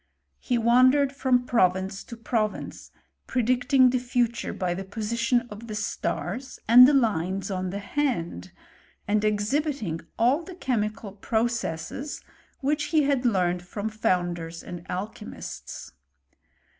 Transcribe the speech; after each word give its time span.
He 0.39 0.57
wandered 0.57 1.13
from 1.15 1.45
province 1.45 2.03
to 2.05 2.17
province, 2.17 2.89
predicting 3.27 3.91
the 3.91 3.99
future 3.99 4.51
by 4.51 4.73
the 4.73 4.83
position 4.83 5.41
of 5.51 5.67
the 5.67 5.75
stars, 5.75 6.57
and 6.67 6.87
the 6.87 6.93
lines 6.95 7.51
on 7.51 7.69
the 7.69 7.77
hand, 7.77 8.51
and^xhibiting 9.07 10.03
all 10.17 10.41
the 10.41 10.55
chemical 10.55 11.11
processes 11.11 12.21
which 12.61 12.85
he 12.85 13.03
had 13.03 13.25
leimed 13.27 13.61
from 13.61 13.89
founders 13.89 14.63
and 14.63 14.83
alchy 14.87 15.27
mists. 15.27 15.91